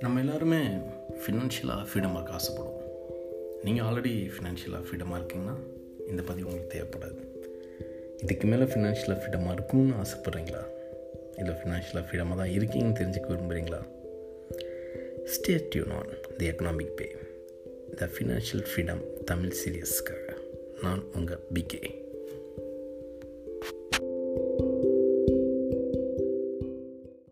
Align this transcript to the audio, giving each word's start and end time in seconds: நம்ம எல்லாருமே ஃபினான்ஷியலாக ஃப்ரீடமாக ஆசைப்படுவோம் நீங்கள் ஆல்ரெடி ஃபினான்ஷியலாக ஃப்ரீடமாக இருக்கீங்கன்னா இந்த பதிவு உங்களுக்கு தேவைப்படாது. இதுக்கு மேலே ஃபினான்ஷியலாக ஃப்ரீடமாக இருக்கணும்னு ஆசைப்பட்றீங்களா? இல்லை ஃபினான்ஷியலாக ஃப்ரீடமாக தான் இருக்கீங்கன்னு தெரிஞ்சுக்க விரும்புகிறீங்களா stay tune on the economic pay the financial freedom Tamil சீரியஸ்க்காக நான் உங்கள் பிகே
நம்ம 0.00 0.20
எல்லாருமே 0.20 0.60
ஃபினான்ஷியலாக 1.20 1.86
ஃப்ரீடமாக 1.90 2.32
ஆசைப்படுவோம் 2.38 2.82
நீங்கள் 3.62 3.86
ஆல்ரெடி 3.86 4.30
ஃபினான்ஷியலாக 4.34 4.82
ஃப்ரீடமாக 4.86 5.18
இருக்கீங்கன்னா 5.20 5.56
இந்த 6.08 6.22
பதிவு 6.22 6.48
உங்களுக்கு 6.48 6.72
தேவைப்படாது. 6.74 7.20
இதுக்கு 8.22 8.46
மேலே 8.46 8.64
ஃபினான்ஷியலாக 8.64 9.18
ஃப்ரீடமாக 9.22 9.56
இருக்கணும்னு 9.58 10.04
ஆசைப்பட்றீங்களா? 10.04 10.62
இல்லை 11.36 11.54
ஃபினான்ஷியலாக 11.54 12.04
ஃப்ரீடமாக 12.08 12.36
தான் 12.36 12.48
இருக்கீங்கன்னு 12.48 12.98
தெரிஞ்சுக்க 13.00 13.26
விரும்புகிறீங்களா 13.28 13.80
stay 15.24 15.68
tune 15.68 15.90
on 15.90 16.12
the 16.36 16.50
economic 16.50 16.96
pay 16.96 17.16
the 17.96 18.08
financial 18.18 18.66
freedom 18.72 19.02
Tamil 19.24 19.54
சீரியஸ்க்காக 19.64 20.36
நான் 20.82 21.04
உங்கள் 21.14 21.40
பிகே 21.54 22.05